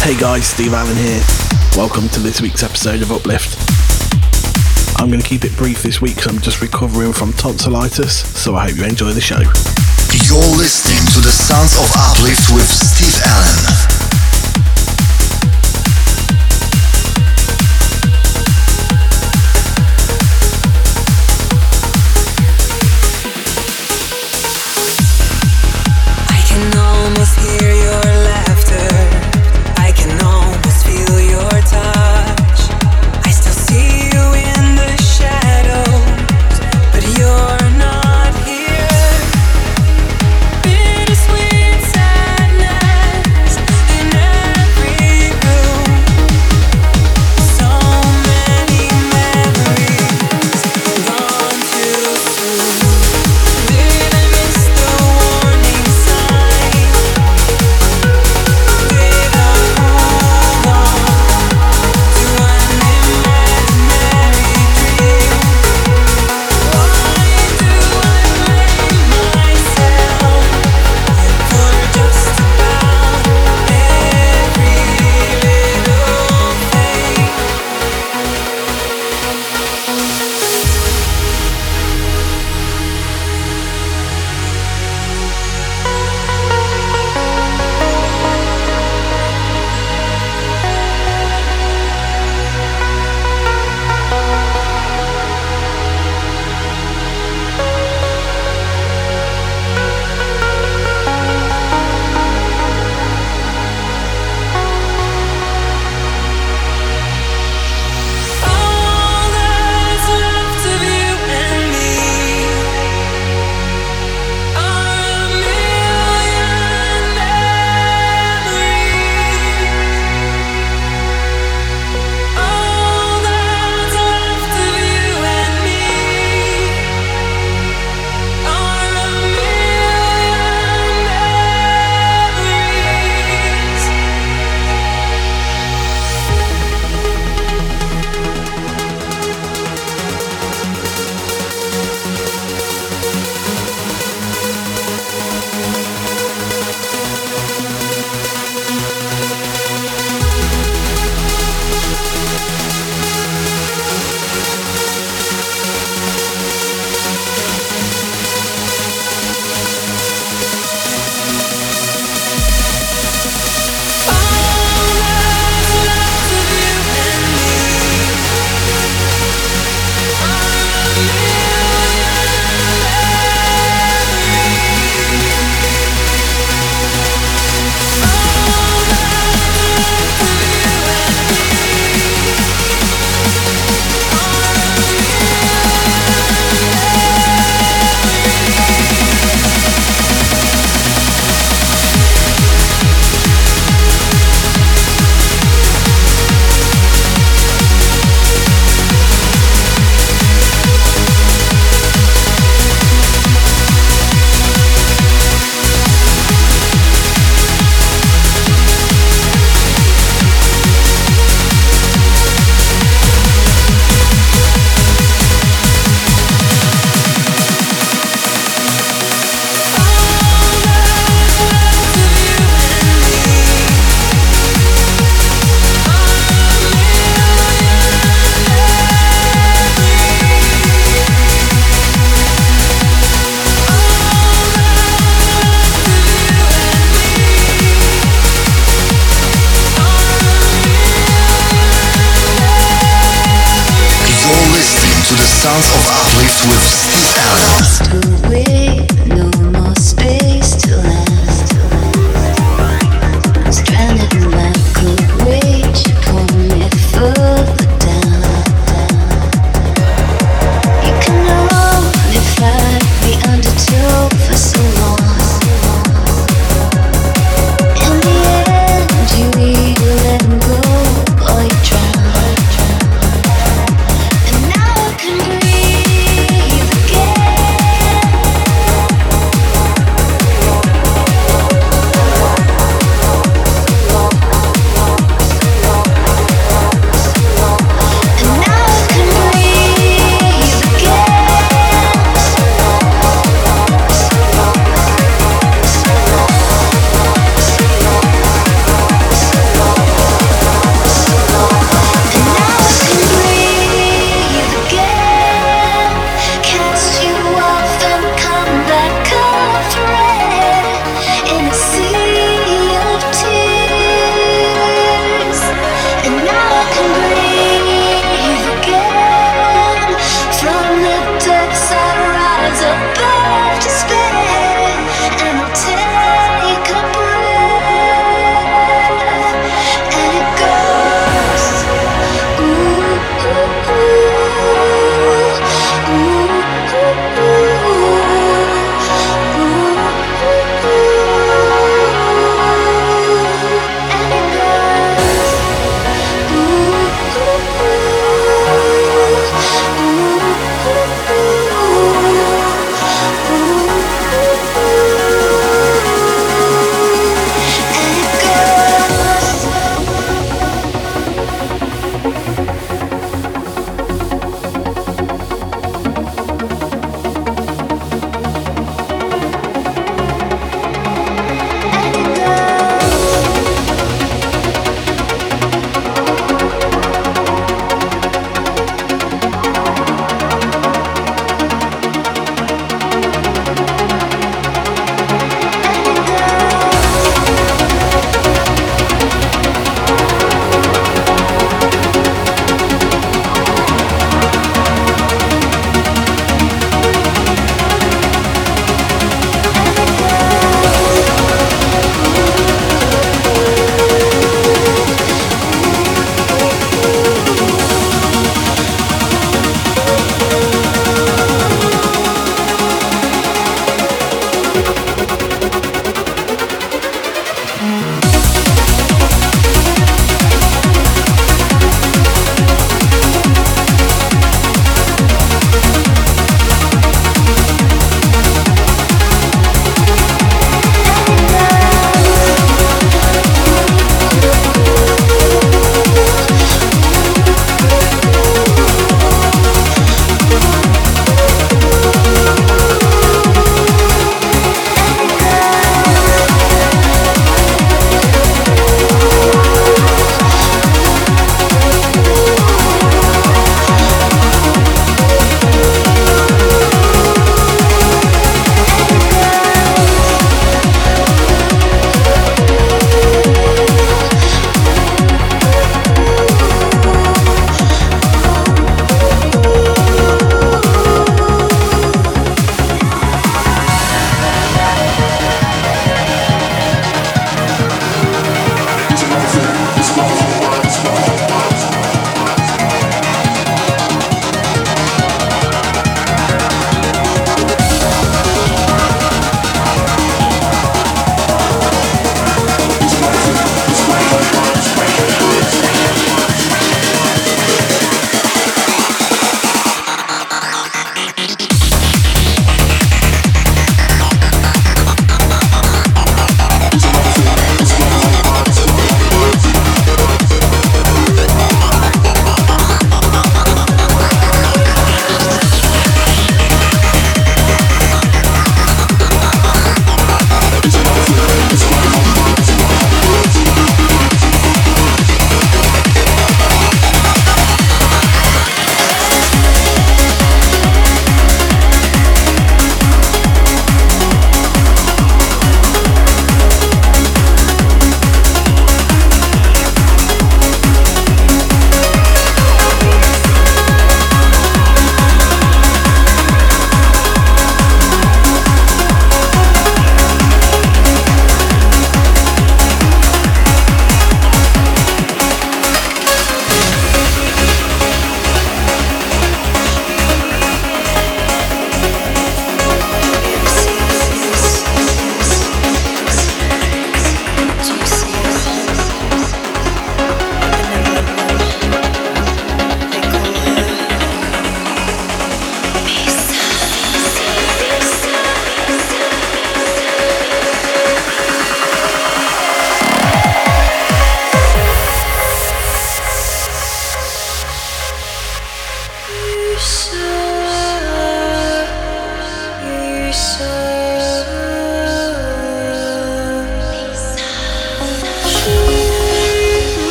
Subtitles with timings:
[0.00, 1.22] Hey guys, Steve Allen here.
[1.76, 3.56] Welcome to this week's episode of Uplift.
[5.00, 8.54] I'm going to keep it brief this week because I'm just recovering from tonsillitis, so
[8.56, 9.38] I hope you enjoy the show.
[9.38, 13.91] You're listening to the sounds of Uplift with Steve Allen.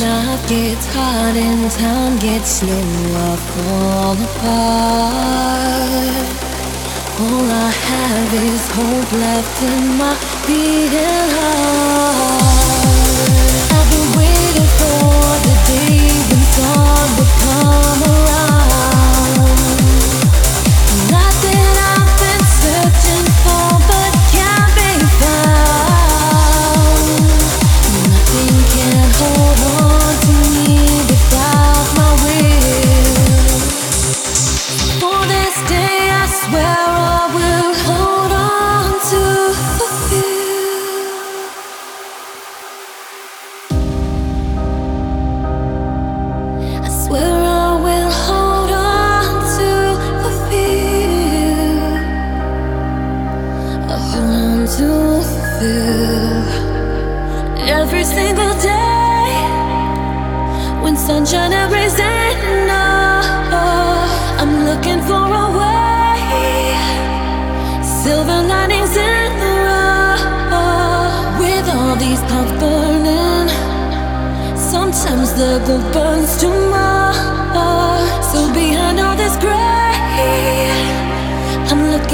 [0.00, 2.72] Life gets hard and time gets slow.
[2.72, 5.54] I fall apart.
[7.20, 10.16] All I have is hope left in my
[10.48, 12.42] beating heart.
[13.70, 18.53] I've been waiting for the day when dawn will come around.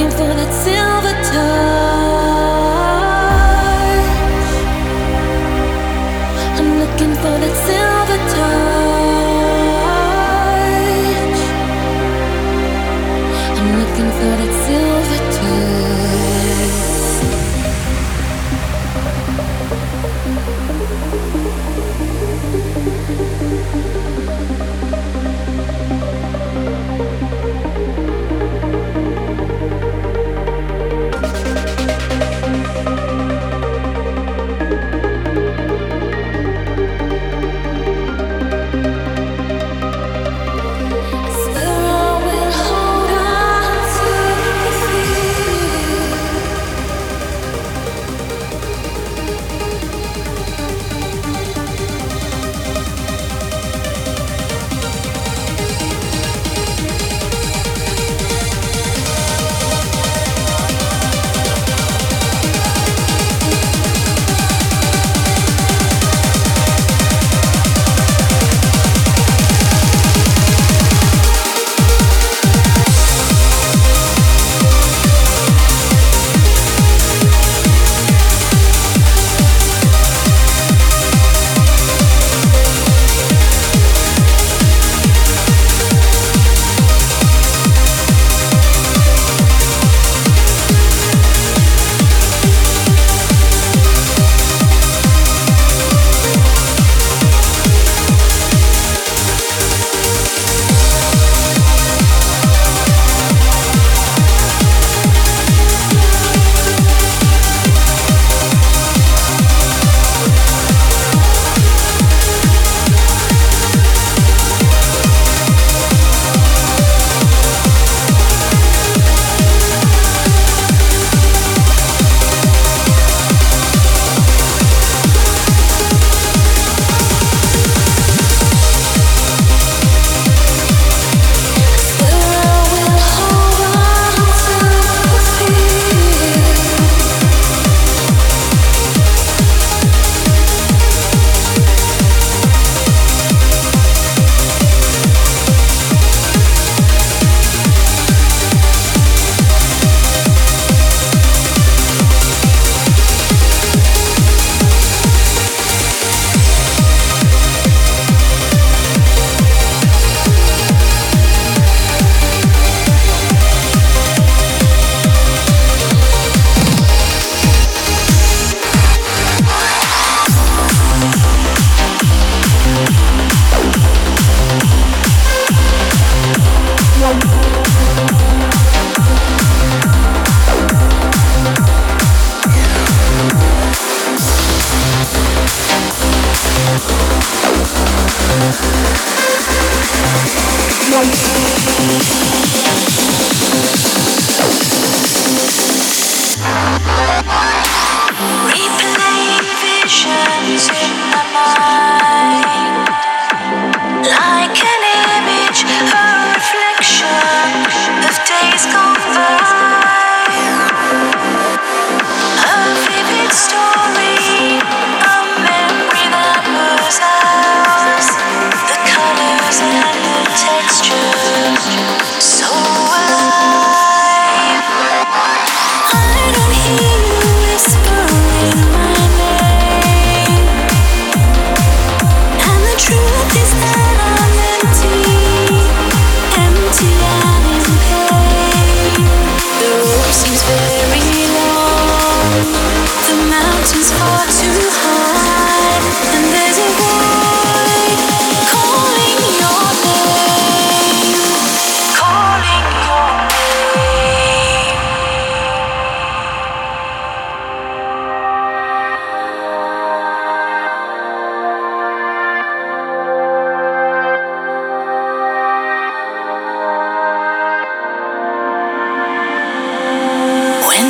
[0.00, 0.79] looking for that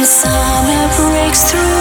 [0.00, 1.79] just like die passing